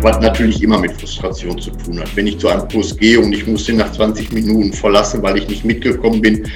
[0.00, 2.14] Was natürlich immer mit Frustration zu tun hat.
[2.14, 5.38] Wenn ich zu einem Kurs gehe und ich muss den nach 20 Minuten verlassen, weil
[5.38, 6.46] ich nicht mitgekommen bin,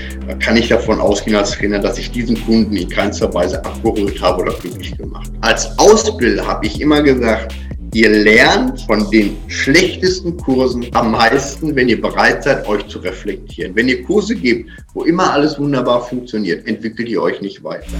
[0.41, 4.43] kann ich davon ausgehen als Trainer, dass ich diesen Kunden in keinster Weise abgeholt habe
[4.43, 5.31] oder glücklich gemacht.
[5.41, 7.55] Als Ausbilder habe ich immer gesagt,
[7.99, 13.75] Ihr lernt von den schlechtesten Kursen am meisten, wenn ihr bereit seid, euch zu reflektieren.
[13.75, 17.91] Wenn ihr Kurse gebt, wo immer alles wunderbar funktioniert, entwickelt ihr euch nicht weiter.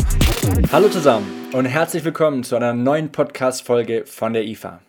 [0.71, 4.81] Hallo zusammen und herzlich willkommen zu einer neuen Podcast-Folge von der IFA.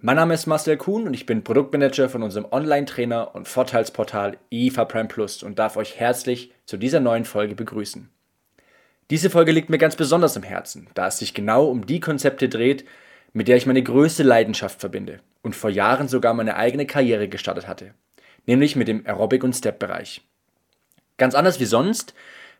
[0.00, 4.84] Mein Name ist Marcel Kuhn und ich bin Produktmanager von unserem Online-Trainer und Vorteilsportal IFA
[4.86, 8.08] Prime Plus und darf euch herzlich zu dieser neuen Folge begrüßen.
[9.10, 12.48] Diese Folge liegt mir ganz besonders im Herzen, da es sich genau um die Konzepte
[12.48, 12.84] dreht,
[13.36, 17.68] mit der ich meine größte Leidenschaft verbinde und vor Jahren sogar meine eigene Karriere gestartet
[17.68, 17.92] hatte,
[18.46, 20.22] nämlich mit dem Aerobic- und Step-Bereich.
[21.18, 22.14] Ganz anders wie sonst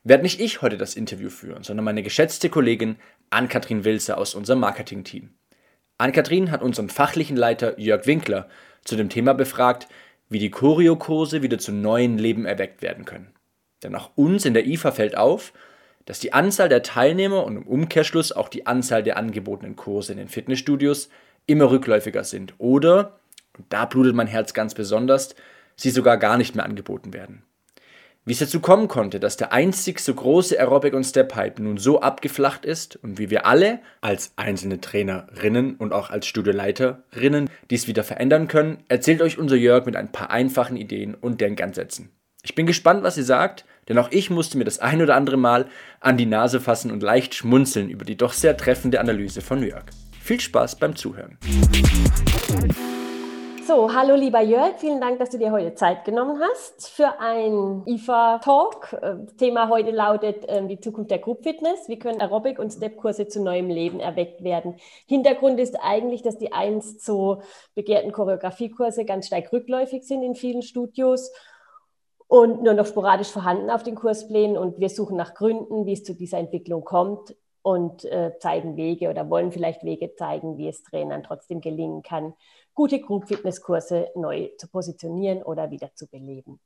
[0.04, 2.96] werde nicht ich heute das Interview führen, sondern meine geschätzte Kollegin
[3.30, 5.30] Ann-Kathrin Wilzer aus unserem Marketing-Team.
[5.96, 8.46] Ann-Kathrin hat unseren fachlichen Leiter Jörg Winkler
[8.84, 9.88] zu dem Thema befragt,
[10.28, 13.32] wie die Choreokurse wieder zu neuen Leben erweckt werden können.
[13.82, 15.54] Denn auch uns in der IFA fällt auf,
[16.06, 20.18] dass die Anzahl der Teilnehmer und im Umkehrschluss auch die Anzahl der angebotenen Kurse in
[20.18, 21.10] den Fitnessstudios
[21.46, 23.18] immer rückläufiger sind oder,
[23.58, 25.34] und da blutet mein Herz ganz besonders,
[25.76, 27.42] sie sogar gar nicht mehr angeboten werden.
[28.24, 32.00] Wie es dazu kommen konnte, dass der einzig so große Aerobic- und Step-Hype nun so
[32.00, 38.02] abgeflacht ist und wie wir alle als einzelne Trainerinnen und auch als Studioleiterinnen dies wieder
[38.02, 42.10] verändern können, erzählt euch unser Jörg mit ein paar einfachen Ideen und Denkansätzen.
[42.42, 45.36] Ich bin gespannt, was ihr sagt, denn auch ich musste mir das ein oder andere
[45.36, 45.66] Mal
[46.00, 49.84] an die Nase fassen und leicht schmunzeln über die doch sehr treffende Analyse von Jörg.
[50.20, 51.38] Viel Spaß beim Zuhören.
[53.66, 57.82] So, hallo lieber Jörg, vielen Dank, dass du dir heute Zeit genommen hast für ein
[57.84, 58.92] IFA-Talk.
[58.92, 61.88] Äh, Thema heute lautet ähm, die Zukunft der Group Fitness.
[61.88, 64.76] Wie können Aerobic- und Step-Kurse zu neuem Leben erweckt werden?
[65.06, 67.42] Hintergrund ist eigentlich, dass die einst so
[67.74, 71.32] begehrten Choreografiekurse ganz stark rückläufig sind in vielen Studios
[72.28, 74.56] und nur noch sporadisch vorhanden auf den Kursplänen.
[74.56, 79.10] Und wir suchen nach Gründen, wie es zu dieser Entwicklung kommt und äh, zeigen Wege
[79.10, 82.34] oder wollen vielleicht Wege zeigen, wie es Trainern trotzdem gelingen kann,
[82.74, 86.60] gute Group-Fitness-Kurse neu zu positionieren oder wieder zu beleben.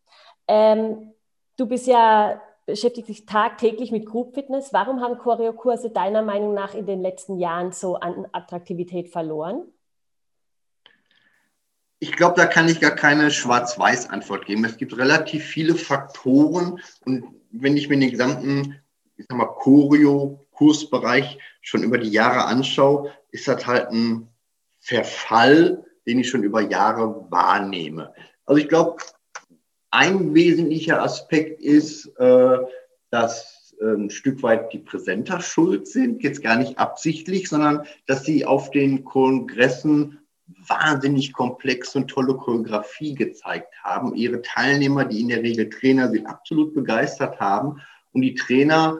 [0.46, 1.14] Ähm,
[1.56, 4.72] du bist ja beschäftigt dich tagtäglich mit Group Fitness.
[4.72, 9.64] Warum haben Choreokurse deiner Meinung nach in den letzten Jahren so an Attraktivität verloren?
[12.02, 14.64] Ich glaube, da kann ich gar keine Schwarz-Weiß-Antwort geben.
[14.64, 18.80] Es gibt relativ viele Faktoren und wenn ich mir den gesamten,
[19.16, 24.28] ich sag mal, Choreo-Kursbereich schon über die Jahre anschaue, ist das halt ein
[24.78, 28.14] Verfall, den ich schon über Jahre wahrnehme.
[28.46, 29.02] Also ich glaube,
[29.90, 32.58] ein wesentlicher Aspekt ist, äh,
[33.10, 38.24] dass äh, ein Stück weit die Präsenter schuld sind, jetzt gar nicht absichtlich, sondern dass
[38.24, 40.20] sie auf den Kongressen
[40.66, 44.14] wahnsinnig komplexe und tolle Choreografie gezeigt haben.
[44.14, 47.80] Ihre Teilnehmer, die in der Regel Trainer sind, absolut begeistert haben
[48.12, 48.98] und die Trainer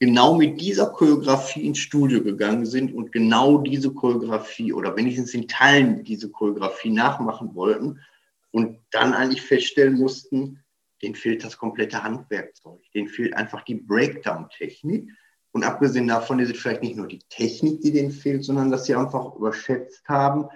[0.00, 5.48] genau mit dieser Choreografie ins Studio gegangen sind und genau diese Choreografie oder wenigstens in
[5.48, 8.00] Teilen diese Choreografie nachmachen wollten
[8.52, 10.62] und dann eigentlich feststellen mussten,
[11.02, 15.10] denen fehlt das komplette Handwerkzeug, denen fehlt einfach die Breakdown-Technik.
[15.52, 18.84] Und abgesehen davon ist es vielleicht nicht nur die Technik, die denen fehlt, sondern dass
[18.84, 20.46] sie einfach überschätzt haben,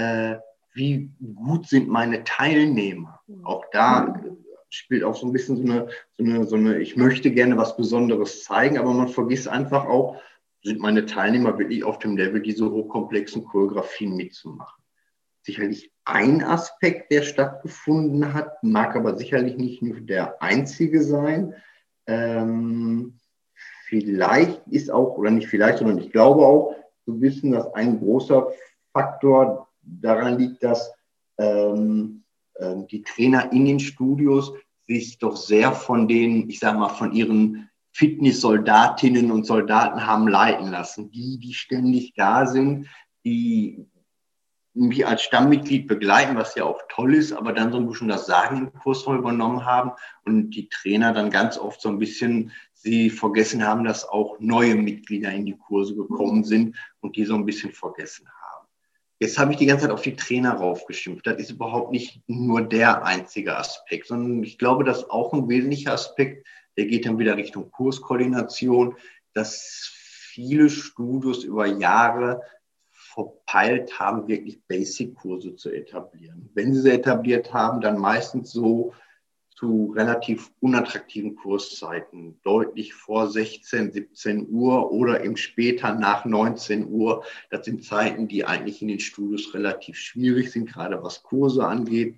[0.00, 0.38] äh,
[0.72, 3.20] wie gut sind meine Teilnehmer.
[3.42, 4.14] Auch da
[4.68, 7.76] spielt auch so ein bisschen so eine, so eine, so eine, ich möchte gerne was
[7.76, 10.20] Besonderes zeigen, aber man vergisst einfach auch,
[10.62, 14.82] sind meine Teilnehmer wirklich auf dem Level, diese hochkomplexen Choreografien mitzumachen.
[15.42, 21.54] Sicherlich ein Aspekt, der stattgefunden hat, mag aber sicherlich nicht nur der einzige sein.
[22.06, 23.18] Ähm,
[23.86, 28.52] vielleicht ist auch, oder nicht vielleicht, sondern ich glaube auch, zu wissen, dass ein großer
[28.92, 30.92] Faktor daran liegt, dass
[31.38, 32.24] ähm,
[32.54, 34.52] äh, die Trainer in den Studios
[34.86, 40.70] sich doch sehr von den, ich sag mal, von ihren Fitness-Soldatinnen und Soldaten haben leiten
[40.70, 41.10] lassen.
[41.10, 42.88] Die, die ständig da sind,
[43.24, 43.86] die
[44.74, 48.26] mich als Stammmitglied begleiten, was ja auch toll ist, aber dann so ein bisschen das
[48.26, 49.92] Sagen im Kurs übernommen haben
[50.24, 54.74] und die Trainer dann ganz oft so ein bisschen sie vergessen haben, dass auch neue
[54.74, 58.39] Mitglieder in die Kurse gekommen sind und die so ein bisschen vergessen haben.
[59.22, 61.26] Jetzt habe ich die ganze Zeit auf die Trainer raufgeschimpft.
[61.26, 65.92] Das ist überhaupt nicht nur der einzige Aspekt, sondern ich glaube, dass auch ein wesentlicher
[65.92, 66.46] Aspekt,
[66.78, 68.96] der geht dann wieder Richtung Kurskoordination,
[69.34, 72.40] dass viele Studios über Jahre
[72.88, 76.48] verpeilt haben, wirklich Basic-Kurse zu etablieren.
[76.54, 78.94] Wenn sie sie etabliert haben, dann meistens so
[79.60, 87.24] zu relativ unattraktiven Kurszeiten, deutlich vor 16, 17 Uhr oder eben später nach 19 Uhr.
[87.50, 92.16] Das sind Zeiten, die eigentlich in den Studios relativ schwierig sind, gerade was Kurse angeht.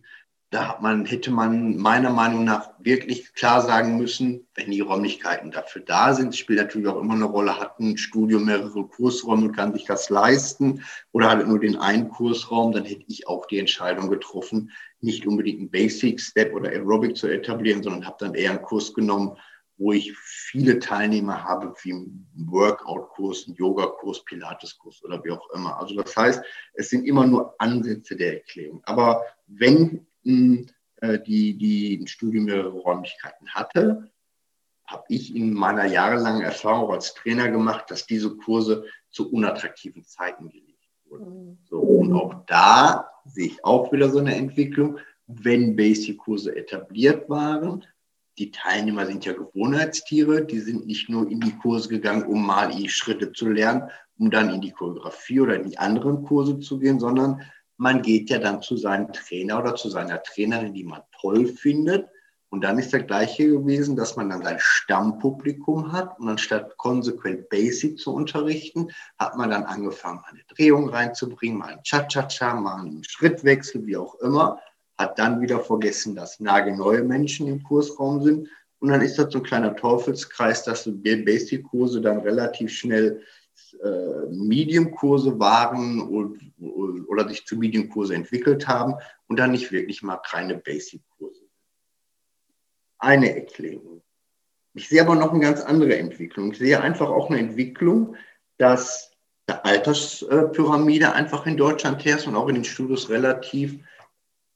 [0.50, 5.50] Da hat man, hätte man meiner Meinung nach wirklich klar sagen müssen, wenn die Räumlichkeiten
[5.50, 9.56] dafür da sind, spielt natürlich auch immer eine Rolle, hat ein Studio mehrere Kursräume und
[9.56, 13.58] kann sich das leisten oder hat nur den einen Kursraum, dann hätte ich auch die
[13.58, 14.70] Entscheidung getroffen,
[15.02, 18.94] nicht unbedingt einen Basic Step oder Aerobic zu etablieren, sondern habe dann eher einen Kurs
[18.94, 19.36] genommen,
[19.76, 25.78] wo ich viele Teilnehmer habe, wie einen Workout-Kurs, einen Yoga-Kurs, Pilates-Kurs oder wie auch immer.
[25.78, 26.44] Also das heißt,
[26.74, 28.80] es sind immer nur Ansätze der Erklärung.
[28.84, 34.12] Aber wenn äh, die, die ein Studium mehrere Räumlichkeiten hatte,
[34.86, 40.48] habe ich in meiner jahrelangen Erfahrung als Trainer gemacht, dass diese Kurse zu unattraktiven Zeiten
[40.48, 40.71] gelegt
[41.12, 41.48] wurden.
[41.48, 41.58] Mhm.
[41.68, 47.84] So, und auch da sehe ich auch wieder so eine Entwicklung, wenn Basic-Kurse etabliert waren.
[48.38, 52.70] Die Teilnehmer sind ja Gewohnheitstiere, die sind nicht nur in die Kurse gegangen, um mal
[52.70, 56.78] die Schritte zu lernen, um dann in die Choreografie oder in die anderen Kurse zu
[56.78, 57.42] gehen, sondern
[57.76, 62.08] man geht ja dann zu seinem Trainer oder zu seiner Trainerin, die man toll findet.
[62.52, 67.48] Und dann ist der gleiche gewesen, dass man dann sein Stammpublikum hat und anstatt konsequent
[67.48, 68.88] Basic zu unterrichten,
[69.18, 74.16] hat man dann angefangen, eine Drehung reinzubringen, mal ein Cha-Cha-Cha, mal einen Schrittwechsel, wie auch
[74.16, 74.60] immer,
[74.98, 78.48] hat dann wieder vergessen, dass nagelneue Menschen im Kursraum sind.
[78.80, 83.22] Und dann ist das so ein kleiner Teufelskreis, dass so Basic-Kurse dann relativ schnell
[83.82, 86.52] äh, Medium-Kurse waren und,
[87.08, 88.96] oder sich zu Medium-Kurse entwickelt haben
[89.26, 91.41] und dann nicht wirklich mal keine Basic-Kurse.
[93.02, 94.00] Eine Erklärung.
[94.74, 96.52] Ich sehe aber noch eine ganz andere Entwicklung.
[96.52, 98.14] Ich sehe einfach auch eine Entwicklung,
[98.58, 99.10] dass
[99.48, 103.76] der Alterspyramide einfach in Deutschland herrscht und auch in den Studios relativ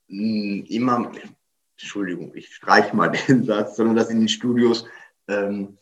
[0.07, 1.11] hm, immer,
[1.73, 4.85] Entschuldigung, ich streiche mal den Satz, sondern dass in den Studios
[5.27, 5.77] ähm,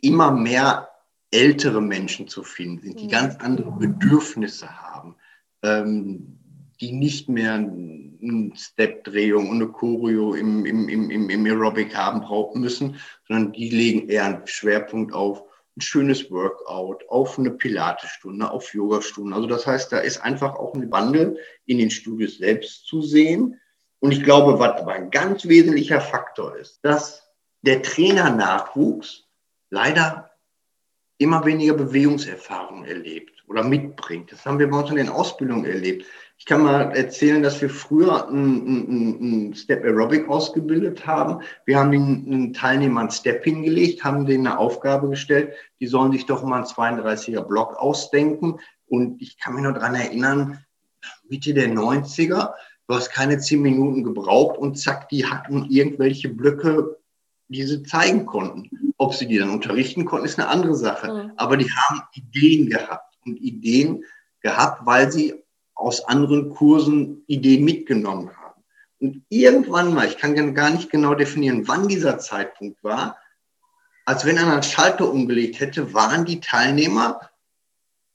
[0.00, 0.88] immer mehr
[1.32, 3.10] ältere Menschen zu finden sind, die mhm.
[3.10, 5.16] ganz andere Bedürfnisse haben,
[5.62, 6.38] ähm,
[6.80, 12.60] die nicht mehr eine Step-Drehung und eine Choreo im, im, im, im Aerobic haben brauchen
[12.60, 12.96] müssen,
[13.28, 15.42] sondern die legen eher einen Schwerpunkt auf
[15.76, 19.34] ein schönes Workout, auf eine Pilatesstunde, auf Yogastunde.
[19.34, 23.60] Also das heißt, da ist einfach auch ein Wandel in den Studios selbst zu sehen.
[24.00, 27.28] Und ich glaube, was aber ein ganz wesentlicher Faktor ist, dass
[27.62, 29.28] der Trainernachwuchs
[29.68, 30.30] leider
[31.18, 34.32] immer weniger Bewegungserfahrung erlebt oder mitbringt.
[34.32, 36.06] Das haben wir bei uns in den Ausbildungen erlebt.
[36.40, 41.42] Ich kann mal erzählen, dass wir früher einen, Step Aerobic ausgebildet haben.
[41.66, 46.24] Wir haben den Teilnehmern einen Step hingelegt, haben denen eine Aufgabe gestellt, die sollen sich
[46.24, 48.58] doch mal einen 32er Block ausdenken.
[48.86, 50.64] Und ich kann mich noch dran erinnern,
[51.28, 52.54] Mitte der 90er,
[52.88, 56.96] du hast keine zehn Minuten gebraucht und zack, die hatten irgendwelche Blöcke
[57.50, 58.94] die sie zeigen konnten.
[58.96, 61.12] Ob sie die dann unterrichten konnten, ist eine andere Sache.
[61.12, 61.32] Mhm.
[61.36, 64.04] Aber die haben Ideen gehabt und Ideen
[64.40, 65.34] gehabt, weil sie
[65.80, 68.62] aus anderen Kursen Ideen mitgenommen haben.
[69.00, 73.16] Und irgendwann mal, ich kann gar nicht genau definieren, wann dieser Zeitpunkt war,
[74.04, 77.30] als wenn einer einen Schalter umgelegt hätte, waren die Teilnehmer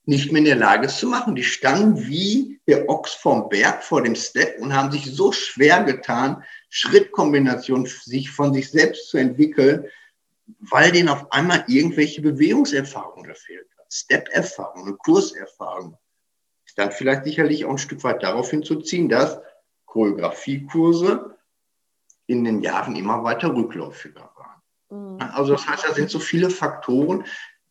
[0.06, 1.36] nicht mehr in der Lage, es zu machen.
[1.36, 5.84] Die standen wie der Ochs vom Berg vor dem Step und haben sich so schwer
[5.84, 9.86] getan, Schrittkombinationen sich von sich selbst zu entwickeln,
[10.60, 13.92] weil denen auf einmal irgendwelche Bewegungserfahrungen gefehlt hat.
[13.92, 15.98] Step-Erfahrung, eine Kurserfahrung.
[16.76, 19.40] Dann vielleicht sicherlich auch ein Stück weit darauf hinzuziehen, dass
[19.86, 21.38] Choreografiekurse
[22.28, 25.16] in den Jahren immer weiter rückläufiger waren.
[25.16, 25.22] Mhm.
[25.34, 27.26] Also das heißt, da sind so viele Faktoren,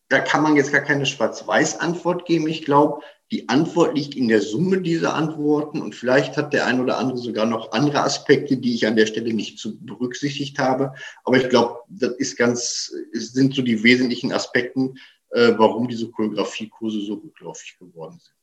[0.08, 2.46] da kann man jetzt gar keine Schwarz-Weiß-Antwort geben.
[2.46, 3.02] Ich glaube,
[3.32, 7.18] die Antwort liegt in der Summe dieser Antworten und vielleicht hat der ein oder andere
[7.18, 10.92] sogar noch andere Aspekte, die ich an der Stelle nicht zu berücksichtigt habe.
[11.24, 14.92] Aber ich glaube, das ist ganz, sind so die wesentlichen Aspekte,
[15.30, 18.33] äh, warum diese Choreografiekurse so rückläufig geworden sind.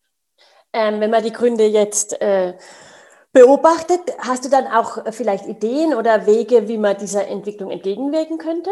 [0.73, 2.53] Ähm, wenn man die Gründe jetzt äh,
[3.33, 8.69] beobachtet, hast du dann auch vielleicht Ideen oder Wege, wie man dieser Entwicklung entgegenwirken könnte?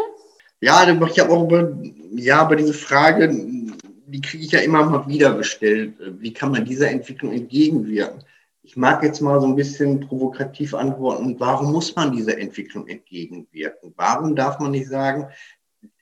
[0.60, 1.72] Ja, ich habe auch über,
[2.12, 5.94] ja, aber diese Frage, die kriege ich ja immer mal wieder gestellt.
[6.18, 8.24] Wie kann man dieser Entwicklung entgegenwirken?
[8.62, 13.94] Ich mag jetzt mal so ein bisschen provokativ antworten, warum muss man dieser Entwicklung entgegenwirken?
[13.96, 15.28] Warum darf man nicht sagen,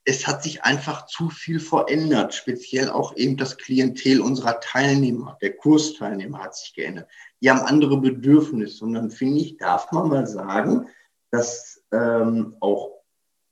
[0.08, 5.54] es hat sich einfach zu viel verändert, speziell auch eben das Klientel unserer Teilnehmer, der
[5.54, 7.10] Kursteilnehmer hat sich geändert.
[7.42, 10.88] Die haben andere Bedürfnisse und dann finde ich, darf man mal sagen,
[11.30, 13.02] dass ähm, auch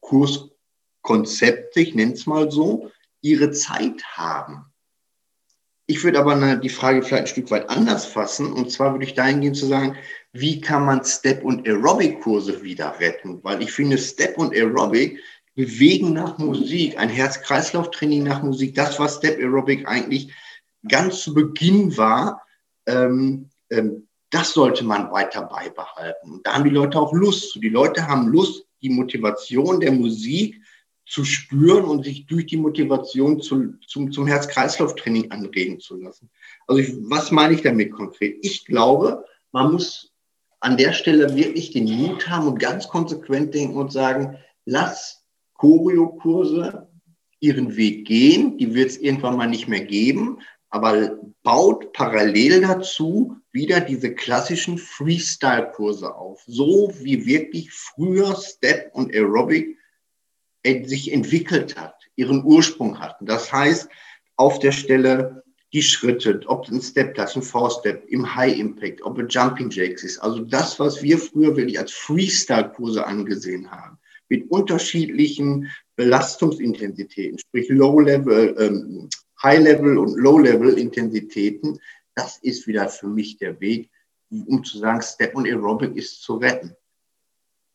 [0.01, 0.49] Kurs
[1.03, 4.73] Konzepte, ich nenne es mal so, ihre Zeit haben.
[5.87, 8.53] Ich würde aber die Frage vielleicht ein Stück weit anders fassen.
[8.53, 9.97] Und zwar würde ich dahingehend zu sagen,
[10.33, 13.45] wie kann man Step- und Aerobic-Kurse wieder retten?
[13.45, 15.21] Weil ich finde, Step und Aerobic
[15.57, 20.33] bewegen nach Musik, ein Herz-Kreislauf-Training nach Musik, das, was Step Aerobic eigentlich
[20.87, 22.43] ganz zu Beginn war,
[22.87, 26.31] ähm, ähm, das sollte man weiter beibehalten.
[26.31, 30.61] Und da haben die Leute auch Lust Die Leute haben Lust, die Motivation der Musik
[31.07, 36.29] zu spüren und sich durch die Motivation zu, zum, zum Herz-Kreislauf-Training anregen zu lassen.
[36.67, 38.39] Also ich, was meine ich damit konkret?
[38.43, 40.13] Ich glaube, man muss
[40.61, 45.26] an der Stelle wirklich den Mut haben und ganz konsequent denken und sagen, lass
[45.59, 46.89] Choreokurse
[47.41, 50.39] ihren Weg gehen, die wird es irgendwann mal nicht mehr geben,
[50.71, 59.15] aber baut parallel dazu wieder diese klassischen Freestyle-Kurse auf, so wie wirklich früher Step und
[59.15, 59.77] Aerobic
[60.85, 63.27] sich entwickelt hat, ihren Ursprung hatten.
[63.27, 63.89] Das heißt,
[64.37, 69.19] auf der Stelle die Schritte, ob ein Step das ein V-Step im High Impact, ob
[69.19, 70.19] ein Jumping Jacks ist.
[70.19, 73.99] Also das, was wir früher wirklich als Freestyle-Kurse angesehen haben,
[74.29, 79.09] mit unterschiedlichen Belastungsintensitäten, sprich Low-Level, ähm,
[79.43, 81.79] High-Level und Low-Level-Intensitäten,
[82.15, 83.91] das ist wieder für mich der Weg,
[84.31, 86.75] um zu sagen, Step und Aerobic ist zu retten.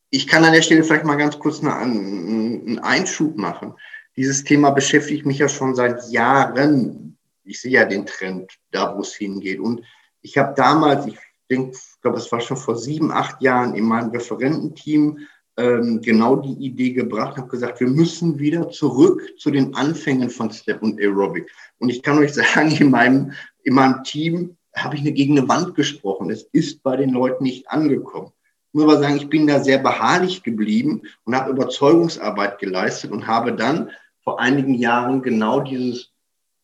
[0.10, 3.76] Ich kann an der Stelle vielleicht mal ganz kurz einen Einschub machen.
[4.18, 7.18] Dieses Thema beschäftigt mich ja schon seit Jahren.
[7.46, 9.60] Ich sehe ja den Trend, da wo es hingeht.
[9.60, 9.84] Und
[10.22, 11.18] ich habe damals, ich
[11.50, 15.20] denke, ich glaube, es war schon vor sieben, acht Jahren in meinem Referententeam
[15.58, 20.52] ähm, genau die Idee gebracht, habe gesagt, wir müssen wieder zurück zu den Anfängen von
[20.52, 21.50] Step und Aerobic.
[21.80, 25.48] Und ich kann euch sagen, in meinem, in meinem Team habe ich eine gegen eine
[25.50, 26.30] Wand gesprochen.
[26.30, 28.32] Es ist bei den Leuten nicht angekommen.
[28.68, 33.28] Ich muss aber sagen, ich bin da sehr beharrlich geblieben und habe Überzeugungsarbeit geleistet und
[33.28, 33.92] habe dann
[34.24, 36.12] vor einigen Jahren genau dieses,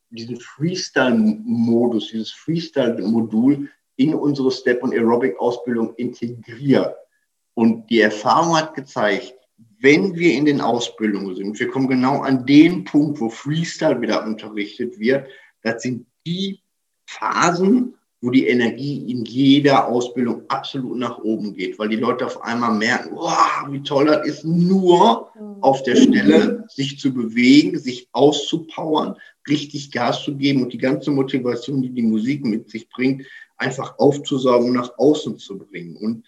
[0.10, 3.67] diesen Freestyle-Modus, dieses Freestyle-Modul
[3.98, 6.96] in unsere Step- und Aerobic-Ausbildung integriert.
[7.57, 9.33] Und die Erfahrung hat gezeigt,
[9.79, 14.23] wenn wir in den Ausbildungen sind, wir kommen genau an den Punkt, wo Freestyle wieder
[14.23, 15.27] unterrichtet wird,
[15.63, 16.59] das sind die
[17.07, 22.43] Phasen, wo die Energie in jeder Ausbildung absolut nach oben geht, weil die Leute auf
[22.43, 28.07] einmal merken, wow, wie toll das ist, nur auf der Stelle sich zu bewegen, sich
[28.11, 29.15] auszupowern,
[29.49, 33.25] richtig Gas zu geben und die ganze Motivation, die die Musik mit sich bringt,
[33.57, 35.95] einfach aufzusaugen und nach außen zu bringen.
[35.95, 36.23] Und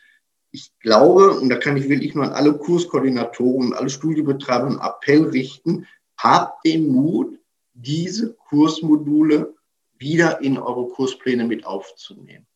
[0.51, 4.79] ich glaube, und da kann ich wirklich nur an alle Kurskoordinatoren und alle Studiebetreiber einen
[4.79, 5.88] Appell richten,
[6.18, 7.39] habt den Mut,
[7.74, 9.53] diese Kursmodule
[9.98, 12.48] wieder in eure Kurspläne mit aufzunehmen.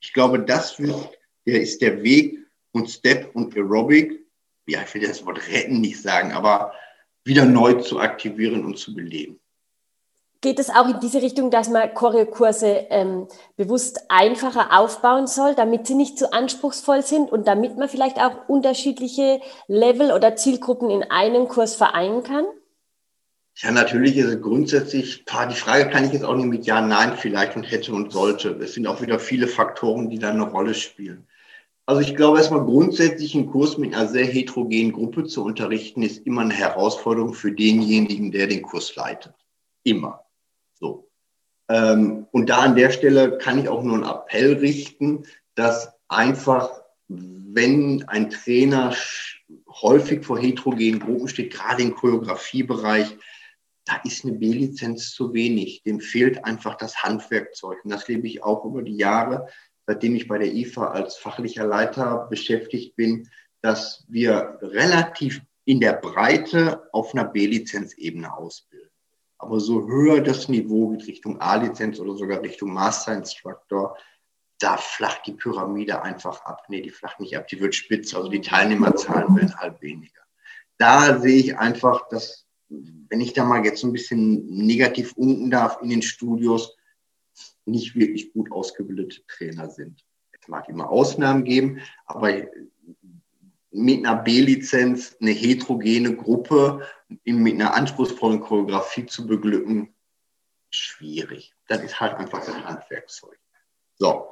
[0.00, 2.38] Ich glaube, das wird, der ist der Weg
[2.72, 4.20] und Step und Aerobic,
[4.66, 6.72] ja, ich will das Wort retten nicht sagen, aber
[7.24, 9.40] wieder neu zu aktivieren und zu beleben.
[10.44, 15.86] Geht es auch in diese Richtung, dass man Choreokurse ähm, bewusst einfacher aufbauen soll, damit
[15.86, 21.02] sie nicht zu anspruchsvoll sind und damit man vielleicht auch unterschiedliche Level oder Zielgruppen in
[21.04, 22.44] einem Kurs vereinen kann?
[23.56, 27.16] Ja, natürlich ist es grundsätzlich, die Frage kann ich jetzt auch nicht mit Ja, Nein
[27.16, 28.50] vielleicht und hätte und sollte.
[28.60, 31.26] Es sind auch wieder viele Faktoren, die da eine Rolle spielen.
[31.86, 36.26] Also ich glaube erstmal grundsätzlich einen Kurs mit einer sehr heterogenen Gruppe zu unterrichten, ist
[36.26, 39.32] immer eine Herausforderung für denjenigen, der den Kurs leitet.
[39.84, 40.23] Immer.
[40.74, 41.10] So.
[41.68, 46.82] Ähm, und da an der Stelle kann ich auch nur einen Appell richten, dass einfach,
[47.08, 48.94] wenn ein Trainer
[49.68, 53.16] häufig vor heterogenen Gruppen steht, gerade im Choreografiebereich,
[53.86, 55.82] da ist eine B-Lizenz zu wenig.
[55.82, 57.84] Dem fehlt einfach das Handwerkzeug.
[57.84, 59.48] Und das lebe ich auch über die Jahre,
[59.86, 63.28] seitdem ich bei der IFA als fachlicher Leiter beschäftigt bin,
[63.60, 68.90] dass wir relativ in der Breite auf einer B-Lizenz-Ebene ausbilden.
[69.38, 73.96] Aber so höher das Niveau geht Richtung A-Lizenz oder sogar Richtung Master Instructor,
[74.58, 76.64] da flacht die Pyramide einfach ab.
[76.68, 78.14] Nee, die flacht nicht ab, die wird spitz.
[78.14, 80.22] Also die Teilnehmerzahlen werden halt weniger.
[80.78, 85.50] Da sehe ich einfach, dass wenn ich da mal jetzt so ein bisschen negativ unten
[85.50, 86.76] darf, in den Studios
[87.66, 90.04] nicht wirklich gut ausgebildete Trainer sind.
[90.40, 92.30] Es mag immer Ausnahmen geben, aber
[93.74, 96.86] mit einer B-Lizenz eine heterogene Gruppe
[97.24, 99.92] mit einer anspruchsvollen Choreografie zu beglücken,
[100.70, 101.54] schwierig.
[101.68, 103.38] Das ist halt einfach das Handwerkzeug.
[103.96, 104.28] So,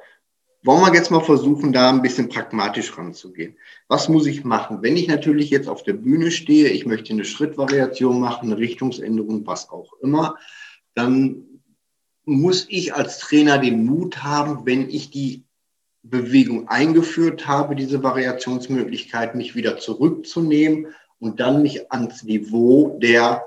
[0.62, 3.58] wollen wir jetzt mal versuchen, da ein bisschen pragmatisch ranzugehen.
[3.88, 4.80] Was muss ich machen?
[4.80, 9.44] Wenn ich natürlich jetzt auf der Bühne stehe, ich möchte eine Schrittvariation machen, eine Richtungsänderung,
[9.46, 10.36] was auch immer,
[10.94, 11.62] dann
[12.24, 15.44] muss ich als Trainer den Mut haben, wenn ich die
[16.02, 23.44] Bewegung eingeführt habe, diese Variationsmöglichkeit, mich wieder zurückzunehmen und dann mich ans Niveau der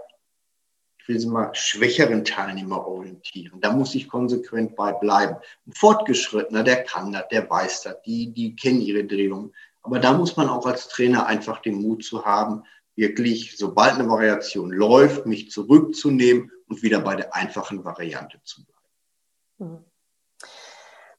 [1.05, 3.61] ich will sie mal, schwächeren Teilnehmer orientieren.
[3.61, 5.35] Da muss ich konsequent bei bleiben.
[5.67, 9.53] Ein Fortgeschrittener, der kann das, der weiß das, die, die kennen ihre Drehung.
[9.83, 12.63] Aber da muss man auch als Trainer einfach den Mut zu haben,
[12.95, 19.73] wirklich, sobald eine Variation läuft, mich zurückzunehmen und wieder bei der einfachen Variante zu bleiben.
[19.73, 19.85] Mhm.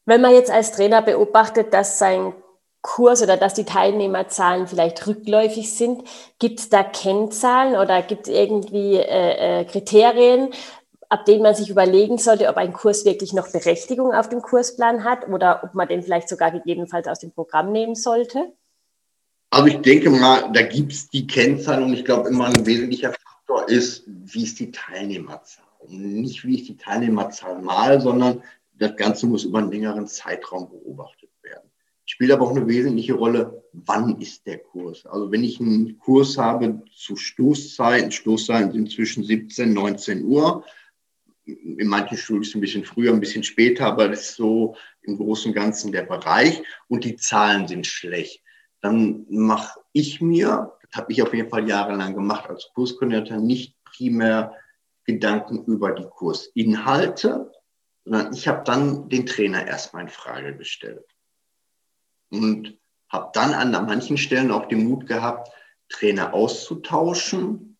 [0.07, 2.33] Wenn man jetzt als Trainer beobachtet, dass sein
[2.81, 6.01] Kurs oder dass die Teilnehmerzahlen vielleicht rückläufig sind,
[6.39, 10.51] gibt es da Kennzahlen oder gibt es irgendwie äh, äh, Kriterien,
[11.09, 15.03] ab denen man sich überlegen sollte, ob ein Kurs wirklich noch Berechtigung auf dem Kursplan
[15.03, 18.53] hat oder ob man den vielleicht sogar gegebenenfalls aus dem Programm nehmen sollte?
[19.49, 23.11] Also ich denke mal, da gibt es die Kennzahlen und ich glaube immer ein wesentlicher
[23.11, 25.65] Faktor ist, wie ist die Teilnehmerzahl.
[25.89, 28.41] nicht wie ist die Teilnehmerzahl mal, sondern
[28.77, 31.69] das Ganze muss über einen längeren Zeitraum beobachtet werden.
[32.05, 35.05] Spielt aber auch eine wesentliche Rolle, wann ist der Kurs.
[35.05, 40.63] Also wenn ich einen Kurs habe zu Stoßzeiten, Stoßzeiten sind zwischen 17 und 19 Uhr,
[41.45, 45.49] in manchen Studien ein bisschen früher, ein bisschen später, aber das ist so im Großen
[45.49, 48.41] und Ganzen der Bereich und die Zahlen sind schlecht.
[48.81, 53.75] Dann mache ich mir, das habe ich auf jeden Fall jahrelang gemacht als Kurskoordinator, nicht
[53.85, 54.53] primär
[55.05, 57.51] Gedanken über die Kursinhalte,
[58.07, 61.05] sondern ich habe dann den Trainer erstmal in Frage gestellt.
[62.29, 62.77] Und
[63.09, 65.51] habe dann an manchen Stellen auch den Mut gehabt,
[65.89, 67.77] Trainer auszutauschen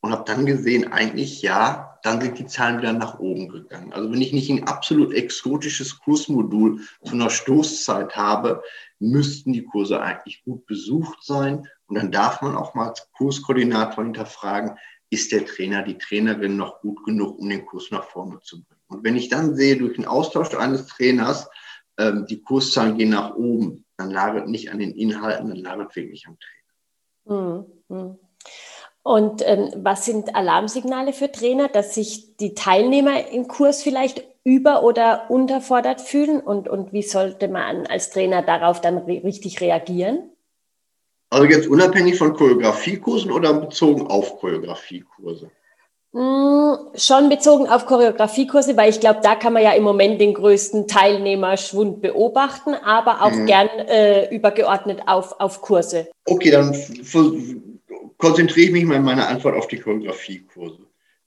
[0.00, 3.92] und habe dann gesehen, eigentlich ja, dann sind die Zahlen wieder nach oben gegangen.
[3.92, 8.62] Also wenn ich nicht ein absolut exotisches Kursmodul zu einer Stoßzeit habe,
[8.98, 11.68] müssten die Kurse eigentlich gut besucht sein.
[11.86, 14.76] Und dann darf man auch mal als Kurskoordinator hinterfragen,
[15.10, 18.77] ist der Trainer, die Trainerin noch gut genug, um den Kurs nach vorne zu bringen.
[18.88, 21.48] Und wenn ich dann sehe, durch den Austausch eines Trainers,
[21.98, 25.88] ähm, die Kurszahlen gehen nach oben, dann lag es nicht an den Inhalten, dann lag
[25.88, 27.66] es wirklich am Trainer.
[27.88, 28.18] Mhm.
[29.02, 34.82] Und ähm, was sind Alarmsignale für Trainer, dass sich die Teilnehmer im Kurs vielleicht über-
[34.82, 36.40] oder unterfordert fühlen?
[36.40, 40.30] Und, und wie sollte man als Trainer darauf dann richtig reagieren?
[41.30, 45.50] Also jetzt unabhängig von Choreografiekursen oder bezogen auf Choreografiekurse?
[46.12, 50.32] Mm, schon bezogen auf Choreografiekurse, weil ich glaube, da kann man ja im Moment den
[50.32, 53.46] größten Teilnehmerschwund beobachten, aber auch mhm.
[53.46, 56.08] gern äh, übergeordnet auf, auf Kurse.
[56.24, 56.74] Okay, dann
[58.16, 60.86] konzentriere ich mich mal in meiner Antwort auf die Choreografiekurse.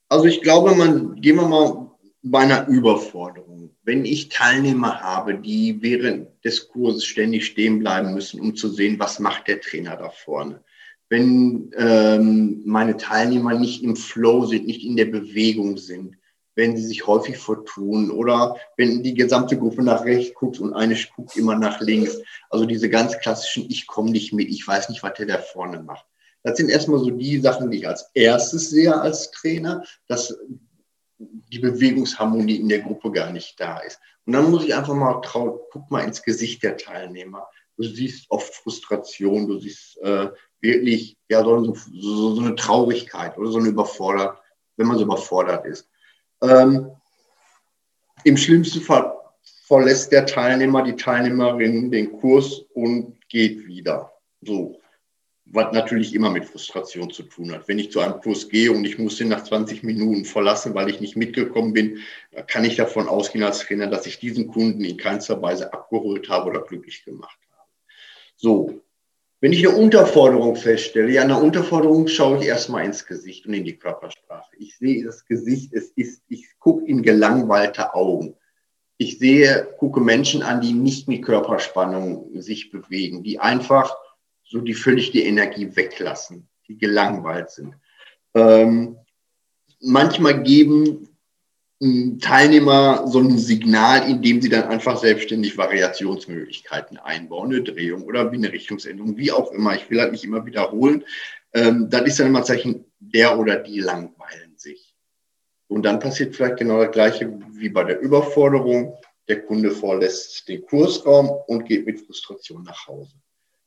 [0.10, 1.92] Also ich glaube, man gehen wir mal
[2.24, 3.70] bei einer Überforderung.
[3.84, 9.00] Wenn ich Teilnehmer habe, die während des Kurses ständig stehen bleiben müssen, um zu sehen,
[9.00, 10.64] was macht der Trainer da vorne
[11.12, 16.16] wenn ähm, meine Teilnehmer nicht im Flow sind, nicht in der Bewegung sind,
[16.56, 20.96] wenn sie sich häufig vertun oder wenn die gesamte Gruppe nach rechts guckt und eine
[21.14, 22.18] guckt immer nach links.
[22.50, 25.84] Also diese ganz klassischen, ich komme nicht mit, ich weiß nicht, was der da vorne
[25.84, 26.06] macht.
[26.44, 30.34] Das sind erstmal so die Sachen, die ich als erstes sehe als Trainer, dass
[31.18, 34.00] die Bewegungsharmonie in der Gruppe gar nicht da ist.
[34.26, 37.50] Und dann muss ich einfach mal trauen, guck mal ins Gesicht der Teilnehmer.
[37.82, 40.30] Du siehst oft Frustration, du siehst äh,
[40.62, 44.40] wirklich ja, so, so, so eine Traurigkeit oder so eine Überfordert,
[44.78, 45.90] wenn man so überfordert ist.
[46.42, 46.92] Ähm,
[48.24, 49.14] Im schlimmsten Fall
[49.66, 54.12] verlässt der Teilnehmer, die Teilnehmerin den Kurs und geht wieder.
[54.42, 54.78] So.
[55.46, 57.68] Was natürlich immer mit Frustration zu tun hat.
[57.68, 60.90] Wenn ich zu einem Kurs gehe und ich muss ihn nach 20 Minuten verlassen, weil
[60.90, 62.00] ich nicht mitgekommen bin,
[62.48, 66.50] kann ich davon ausgehen als Trainer, dass ich diesen Kunden in keinster Weise abgeholt habe
[66.50, 67.51] oder glücklich gemacht habe.
[68.42, 68.82] So,
[69.40, 73.66] wenn ich eine Unterforderung feststelle, ja, eine Unterforderung schaue ich erstmal ins Gesicht und in
[73.66, 74.56] die Körpersprache.
[74.58, 78.36] Ich sehe das Gesicht, es ist, ich gucke in gelangweilte Augen.
[78.98, 83.96] Ich sehe, gucke Menschen an, die nicht mit Körperspannung sich bewegen, die einfach
[84.44, 87.76] so die völlig die Energie weglassen, die gelangweilt sind.
[88.34, 88.98] Ähm,
[89.80, 91.11] manchmal geben
[92.20, 98.36] Teilnehmer so ein Signal, indem sie dann einfach selbstständig Variationsmöglichkeiten einbauen, eine Drehung oder wie
[98.36, 99.74] eine Richtungsänderung, wie auch immer.
[99.76, 101.04] Ich will halt nicht immer wiederholen.
[101.54, 104.94] Ähm, dann ist dann immer ein Zeichen, der oder die langweilen sich.
[105.68, 108.96] Und dann passiert vielleicht genau das Gleiche wie bei der Überforderung.
[109.28, 113.14] Der Kunde verlässt den Kursraum und geht mit Frustration nach Hause.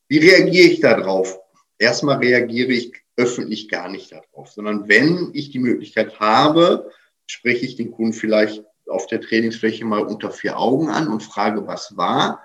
[0.07, 1.41] Wie reagiere ich darauf?
[1.79, 6.91] Erstmal reagiere ich öffentlich gar nicht darauf, sondern wenn ich die Möglichkeit habe,
[7.27, 11.67] spreche ich den Kunden vielleicht auf der Trainingsfläche mal unter vier Augen an und frage,
[11.67, 12.43] was war.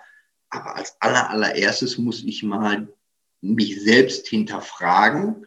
[0.49, 2.87] Aber als aller, allererstes muss ich mal
[3.41, 5.45] mich selbst hinterfragen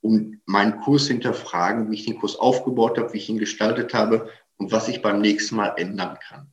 [0.00, 4.28] und meinen Kurs hinterfragen, wie ich den Kurs aufgebaut habe, wie ich ihn gestaltet habe
[4.56, 6.50] und was ich beim nächsten Mal ändern kann.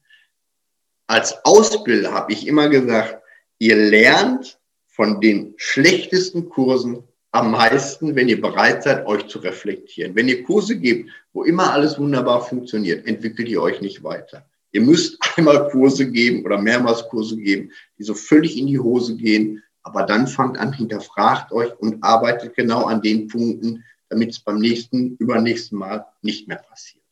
[1.07, 3.23] Als Ausbilder habe ich immer gesagt,
[3.57, 10.15] ihr lernt von den schlechtesten Kursen am meisten, wenn ihr bereit seid, euch zu reflektieren.
[10.15, 14.45] Wenn ihr Kurse gebt, wo immer alles wunderbar funktioniert, entwickelt ihr euch nicht weiter.
[14.71, 19.15] Ihr müsst einmal Kurse geben oder mehrmals Kurse geben, die so völlig in die Hose
[19.15, 19.63] gehen.
[19.83, 24.59] Aber dann fangt an, hinterfragt euch und arbeitet genau an den Punkten, damit es beim
[24.59, 27.03] nächsten, übernächsten Mal nicht mehr passiert.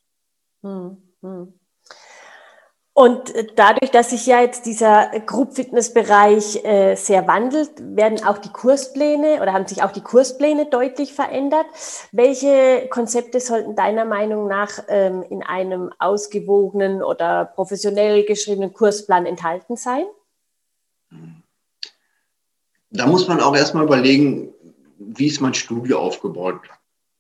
[0.63, 1.53] Hm, hm.
[2.97, 8.49] Und äh, dadurch, dass sich ja jetzt dieser Group-Fitness-Bereich äh, sehr wandelt, werden auch die
[8.49, 11.67] Kurspläne oder haben sich auch die Kurspläne deutlich verändert.
[12.11, 19.75] Welche Konzepte sollten deiner Meinung nach ähm, in einem ausgewogenen oder professionell geschriebenen Kursplan enthalten
[19.75, 20.05] sein?
[22.89, 24.49] Da muss man auch erstmal überlegen,
[24.97, 26.61] wie ist mein Studio aufgebaut,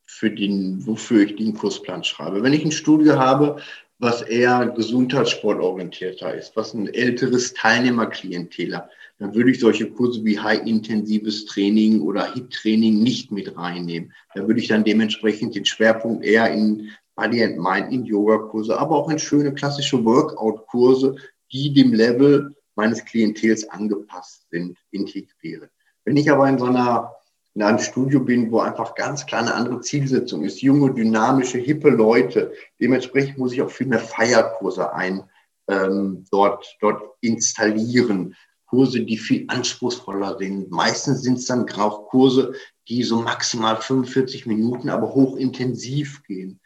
[0.07, 2.41] für den, wofür ich den Kursplan schreibe.
[2.41, 3.57] Wenn ich ein Studio habe,
[3.99, 10.39] was eher gesundheitssportorientierter ist, was ein älteres Teilnehmerklientel hat, dann würde ich solche Kurse wie
[10.39, 14.13] high-intensives Training oder HIT-Training nicht mit reinnehmen.
[14.35, 18.95] Da würde ich dann dementsprechend den Schwerpunkt eher in Body and Mind, in Yoga-Kurse, aber
[18.95, 21.15] auch in schöne klassische Workout-Kurse,
[21.51, 25.69] die dem Level meines Klientels angepasst sind, integrieren.
[26.05, 27.11] Wenn ich aber in so einer
[27.57, 30.61] in einem Studio bin, wo einfach ganz klar eine andere Zielsetzung ist.
[30.61, 32.53] Junge, dynamische, hippe Leute.
[32.79, 35.23] Dementsprechend muss ich auch viel mehr Feierkurse ein,
[35.67, 38.35] ähm, dort, dort installieren.
[38.67, 40.69] Kurse, die viel anspruchsvoller sind.
[40.69, 42.53] Meistens sind es dann auch Kurse,
[42.89, 46.59] die so maximal 45 Minuten, aber hochintensiv gehen.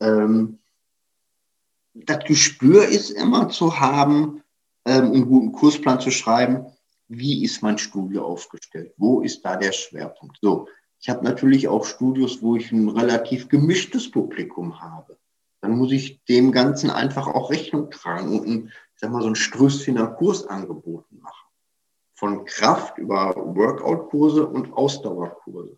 [0.00, 0.60] Ähm,
[1.92, 4.42] das Gespür ist immer zu haben,
[4.86, 6.64] ähm, einen guten Kursplan zu schreiben
[7.08, 8.92] wie ist mein Studio aufgestellt?
[8.96, 10.38] Wo ist da der Schwerpunkt?
[10.40, 10.68] So,
[11.00, 15.18] ich habe natürlich auch Studios, wo ich ein relativ gemischtes Publikum habe.
[15.60, 19.28] Dann muss ich dem Ganzen einfach auch Rechnung tragen und ein, ich sag mal, so
[19.28, 21.46] ein Strößchen an Kursangeboten machen.
[22.14, 25.76] Von Kraft über Workout-Kurse und Ausdauerkurse.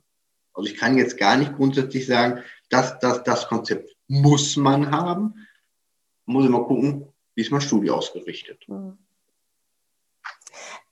[0.53, 5.47] Also ich kann jetzt gar nicht grundsätzlich sagen, dass das, das Konzept muss man haben.
[6.25, 8.65] Muss mal gucken, wie ist mein Studio ausgerichtet.
[8.69, 8.99] Mhm.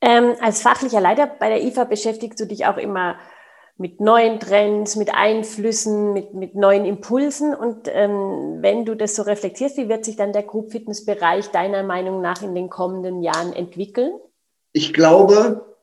[0.01, 3.19] Ähm, als fachlicher Leiter bei der IFA beschäftigst du dich auch immer
[3.79, 7.55] mit neuen Trends, mit Einflüssen, mit, mit neuen Impulsen.
[7.55, 11.51] Und ähm, wenn du das so reflektierst, wie wird sich dann der Group Fitness Bereich
[11.51, 14.13] deiner Meinung nach in den kommenden Jahren entwickeln?
[14.73, 15.77] Ich glaube,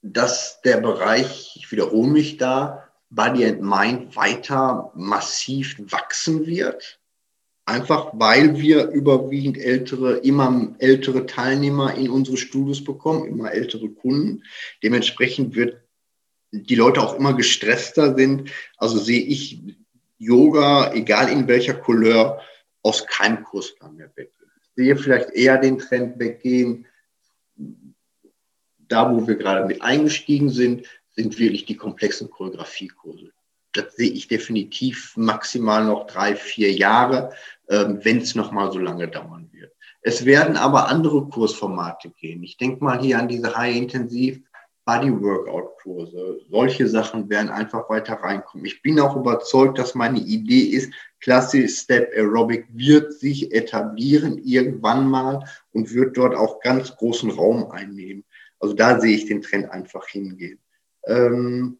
[0.00, 6.98] dass der Bereich, ich wiederhole mich da, Body and Mind weiter massiv wachsen wird.
[7.64, 14.42] Einfach weil wir überwiegend ältere, immer ältere Teilnehmer in unsere Studios bekommen, immer ältere Kunden.
[14.82, 15.80] Dementsprechend wird
[16.50, 18.50] die Leute auch immer gestresster sind.
[18.76, 19.62] Also sehe ich
[20.18, 22.40] Yoga, egal in welcher Couleur,
[22.82, 24.50] aus keinem Kursplan mehr weggehen.
[24.60, 26.86] Ich sehe vielleicht eher den Trend weggehen.
[28.88, 33.32] Da, wo wir gerade mit eingestiegen sind, sind wirklich die komplexen Choreografiekurse
[33.72, 37.32] das sehe ich definitiv maximal noch drei, vier Jahre,
[37.68, 39.72] ähm, wenn es noch mal so lange dauern wird.
[40.02, 42.42] Es werden aber andere Kursformate gehen.
[42.42, 44.40] Ich denke mal hier an diese High-Intensiv
[44.84, 46.40] Body-Workout-Kurse.
[46.50, 48.66] Solche Sachen werden einfach weiter reinkommen.
[48.66, 55.06] Ich bin auch überzeugt, dass meine Idee ist, Classic Step Aerobic wird sich etablieren irgendwann
[55.06, 58.24] mal und wird dort auch ganz großen Raum einnehmen.
[58.58, 60.58] Also da sehe ich den Trend einfach hingehen.
[61.06, 61.78] Ähm,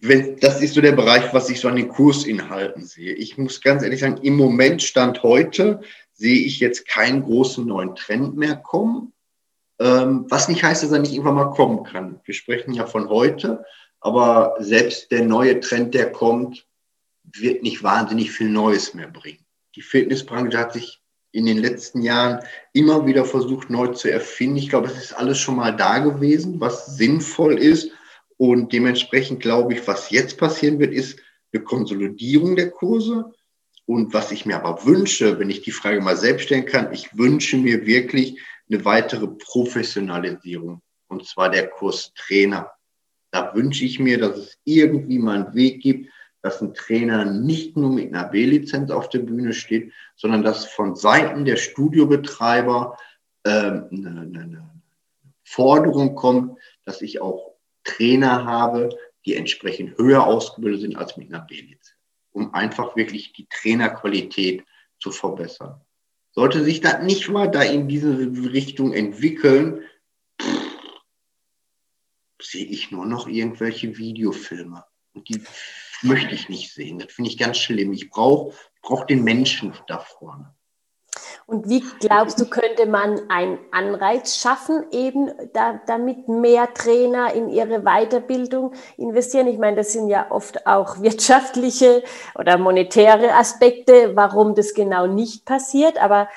[0.00, 3.12] wenn, das ist so der Bereich, was ich so an den Kursinhalten sehe.
[3.14, 5.80] Ich muss ganz ehrlich sagen, im Moment, Stand heute,
[6.12, 9.12] sehe ich jetzt keinen großen neuen Trend mehr kommen.
[9.78, 12.20] Ähm, was nicht heißt, dass er nicht irgendwann mal kommen kann.
[12.24, 13.64] Wir sprechen ja von heute,
[14.00, 16.66] aber selbst der neue Trend, der kommt,
[17.24, 19.44] wird nicht wahnsinnig viel Neues mehr bringen.
[19.76, 21.00] Die Fitnessbranche hat sich
[21.32, 22.40] in den letzten Jahren
[22.72, 24.56] immer wieder versucht, neu zu erfinden.
[24.56, 27.92] Ich glaube, es ist alles schon mal da gewesen, was sinnvoll ist
[28.40, 31.20] und dementsprechend glaube ich, was jetzt passieren wird, ist
[31.52, 33.34] eine Konsolidierung der Kurse.
[33.84, 37.18] Und was ich mir aber wünsche, wenn ich die Frage mal selbst stellen kann, ich
[37.18, 40.80] wünsche mir wirklich eine weitere Professionalisierung.
[41.08, 42.70] Und zwar der Kurstrainer.
[43.30, 47.76] Da wünsche ich mir, dass es irgendwie mal einen Weg gibt, dass ein Trainer nicht
[47.76, 52.96] nur mit einer B-Lizenz auf der Bühne steht, sondern dass von Seiten der Studiobetreiber
[53.44, 54.70] ähm, eine, eine
[55.44, 57.49] Forderung kommt, dass ich auch
[57.90, 58.90] Trainer habe,
[59.26, 61.94] die entsprechend höher ausgebildet sind als mit einer B-Lizenz,
[62.32, 64.64] um einfach wirklich die Trainerqualität
[64.98, 65.80] zu verbessern.
[66.32, 68.16] Sollte sich das nicht weiter in diese
[68.52, 69.82] Richtung entwickeln,
[72.40, 74.84] sehe ich nur noch irgendwelche Videofilme.
[75.12, 75.42] Und die
[76.02, 76.98] möchte ich nicht sehen.
[76.98, 77.92] Das finde ich ganz schlimm.
[77.92, 80.54] Ich brauche brauch den Menschen da vorne.
[81.50, 87.48] Und wie glaubst du, könnte man einen Anreiz schaffen, eben da, damit mehr Trainer in
[87.48, 89.48] ihre Weiterbildung investieren?
[89.48, 92.04] Ich meine, das sind ja oft auch wirtschaftliche
[92.38, 96.00] oder monetäre Aspekte, warum das genau nicht passiert.
[96.00, 96.28] Aber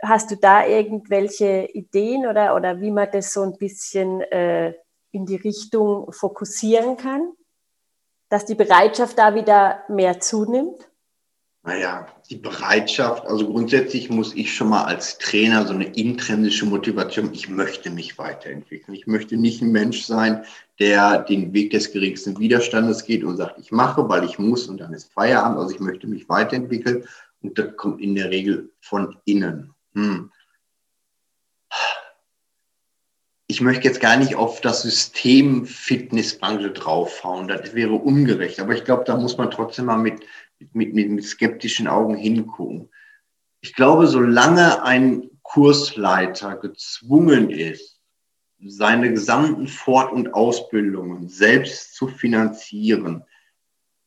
[0.00, 4.72] hast du da irgendwelche Ideen oder, oder wie man das so ein bisschen äh,
[5.10, 7.32] in die Richtung fokussieren kann,
[8.28, 10.88] dass die Bereitschaft da wieder mehr zunimmt?
[11.68, 17.34] Naja, die Bereitschaft, also grundsätzlich muss ich schon mal als Trainer so eine intrinsische Motivation,
[17.34, 18.94] ich möchte mich weiterentwickeln.
[18.94, 20.46] Ich möchte nicht ein Mensch sein,
[20.78, 24.78] der den Weg des geringsten Widerstandes geht und sagt, ich mache, weil ich muss und
[24.78, 25.58] dann ist Feierabend.
[25.58, 27.04] Also ich möchte mich weiterentwickeln
[27.42, 29.74] und das kommt in der Regel von innen.
[29.92, 30.32] Hm.
[33.46, 38.84] Ich möchte jetzt gar nicht auf das System Fitnessbranche draufhauen, das wäre ungerecht, aber ich
[38.84, 40.22] glaube, da muss man trotzdem mal mit
[40.72, 42.88] mit, mit, mit skeptischen Augen hingucken.
[43.60, 48.00] Ich glaube, solange ein Kursleiter gezwungen ist,
[48.64, 53.24] seine gesamten Fort- und Ausbildungen selbst zu finanzieren,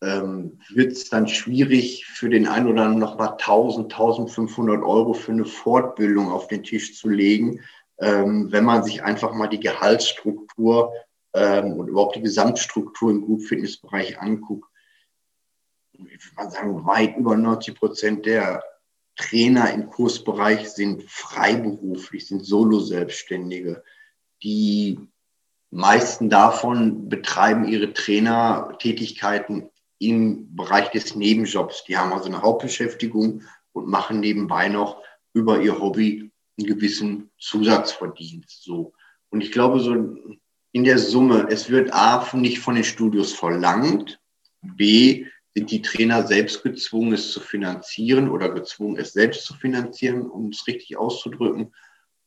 [0.02, 5.14] ähm, wird es dann schwierig für den einen oder anderen noch mal 1000, 1500 Euro
[5.14, 7.62] für eine Fortbildung auf den Tisch zu legen,
[8.00, 10.92] ähm, wenn man sich einfach mal die Gehaltsstruktur
[11.34, 14.71] ähm, und überhaupt die Gesamtstruktur im Gutfitnessbereich anguckt
[16.06, 18.64] ich würde mal sagen, weit über 90 Prozent der
[19.16, 23.84] Trainer im Kursbereich sind freiberuflich, sind Solo-Selbstständige.
[24.44, 25.00] Die
[25.70, 31.84] meisten davon betreiben ihre Trainertätigkeiten im Bereich des Nebenjobs.
[31.86, 35.02] Die haben also eine Hauptbeschäftigung und machen nebenbei noch
[35.34, 38.64] über ihr Hobby einen gewissen Zusatzverdienst.
[38.64, 38.94] So.
[39.30, 39.94] Und ich glaube, so
[40.74, 44.20] in der Summe, es wird A, nicht von den Studios verlangt,
[44.62, 50.22] B, sind die Trainer selbst gezwungen, es zu finanzieren oder gezwungen, es selbst zu finanzieren,
[50.22, 51.74] um es richtig auszudrücken.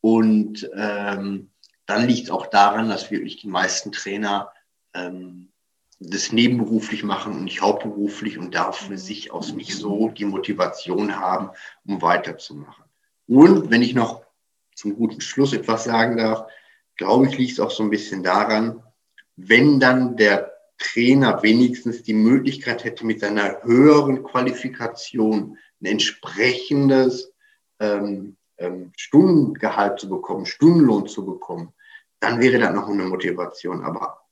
[0.01, 1.49] Und ähm,
[1.85, 4.51] dann liegt es auch daran, dass wirklich die meisten Trainer
[4.93, 5.51] ähm,
[5.99, 11.49] das nebenberuflich machen und nicht hauptberuflich und dafür sich aus nicht so die Motivation haben,
[11.85, 12.83] um weiterzumachen.
[13.27, 14.23] Und wenn ich noch
[14.75, 16.47] zum guten Schluss etwas sagen darf,
[16.97, 18.83] glaube ich, liegt es auch so ein bisschen daran,
[19.35, 27.31] wenn dann der Trainer wenigstens die Möglichkeit hätte, mit seiner höheren Qualifikation ein entsprechendes
[27.79, 31.73] ähm, ähm, Stundengehalt zu bekommen, Stundenlohn zu bekommen,
[32.19, 33.83] dann wäre das noch eine Motivation.
[33.83, 34.25] Aber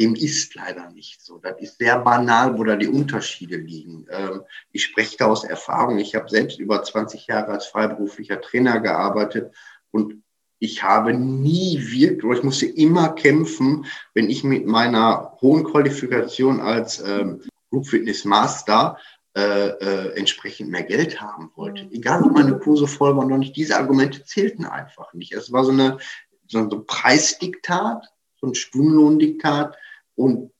[0.00, 1.38] dem ist leider nicht so.
[1.38, 4.06] Das ist sehr banal, wo da die Unterschiede liegen.
[4.10, 5.98] Ähm, ich spreche da aus Erfahrung.
[5.98, 9.54] Ich habe selbst über 20 Jahre als freiberuflicher Trainer gearbeitet
[9.90, 10.22] und
[10.60, 16.60] ich habe nie wirklich, oder ich musste immer kämpfen, wenn ich mit meiner hohen Qualifikation
[16.60, 18.98] als ähm, Group Fitness Master
[19.36, 21.84] äh, äh, entsprechend mehr Geld haben wollte.
[21.84, 21.92] Mhm.
[21.92, 25.32] Egal, ob meine Kurse voll waren oder nicht, diese Argumente zählten einfach nicht.
[25.32, 25.98] Es war so, eine,
[26.46, 28.06] so ein Preisdiktat,
[28.38, 29.76] so ein Stundenlohndiktat
[30.14, 30.52] und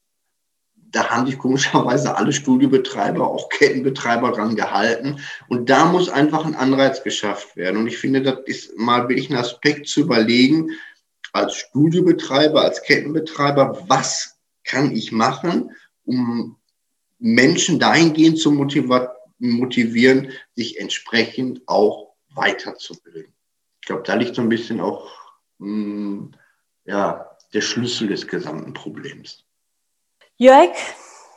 [0.91, 5.19] da haben sich komischerweise alle Studiobetreiber, auch Kettenbetreiber dran gehalten.
[5.47, 7.77] Und da muss einfach ein Anreiz geschafft werden.
[7.77, 10.71] Und ich finde, das ist mal wirklich ein Aspekt zu überlegen,
[11.33, 15.71] als Studiobetreiber, als Kettenbetreiber, was kann ich machen,
[16.03, 16.57] um
[17.19, 23.33] Menschen dahingehend zu motivieren, sich entsprechend auch weiterzubilden.
[23.79, 25.09] Ich glaube, da liegt so ein bisschen auch
[25.59, 26.31] mh, hm,
[26.85, 29.45] ja, der Schlüssel des gesamten Problems.
[30.41, 30.71] Jörg,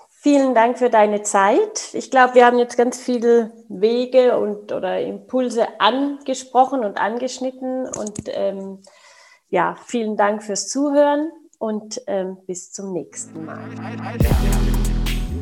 [0.09, 1.93] vielen Dank für deine Zeit.
[1.93, 7.87] Ich glaube, wir haben jetzt ganz viele Wege und oder Impulse angesprochen und angeschnitten.
[7.87, 8.79] Und ähm,
[9.51, 13.69] ja, vielen Dank fürs Zuhören und ähm, bis zum nächsten Mal.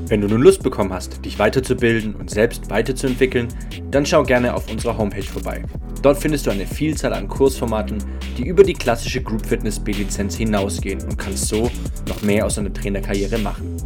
[0.09, 3.49] Wenn du nun Lust bekommen hast, dich weiterzubilden und selbst weiterzuentwickeln,
[3.91, 5.63] dann schau gerne auf unserer Homepage vorbei.
[6.03, 7.99] Dort findest du eine Vielzahl an Kursformaten,
[8.37, 11.71] die über die klassische Group Fitness B-Lizenz hinausgehen und kannst so
[12.09, 13.77] noch mehr aus deiner Trainerkarriere machen.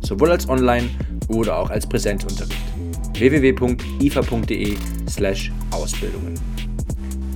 [0.00, 0.88] Sowohl als Online-
[1.28, 2.56] oder auch als Präsenzunterricht.
[3.18, 4.76] www.ifa.de
[5.08, 6.34] slash Ausbildungen.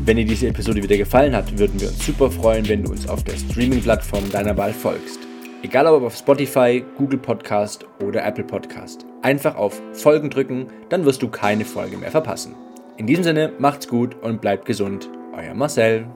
[0.05, 3.07] Wenn dir diese Episode wieder gefallen hat, würden wir uns super freuen, wenn du uns
[3.09, 5.28] auf der Streaming-Plattform deiner Wahl folgst.
[5.62, 9.05] Egal ob auf Spotify, Google Podcast oder Apple Podcast.
[9.23, 12.55] Einfach auf Folgen drücken, dann wirst du keine Folge mehr verpassen.
[12.97, 15.11] In diesem Sinne, macht's gut und bleibt gesund.
[15.37, 16.07] Euer Marcel.